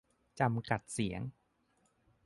[0.39, 1.21] -จำกัดเสียง